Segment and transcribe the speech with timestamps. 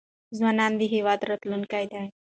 [0.37, 2.01] ځوانان د هیواد راتلونکی دی.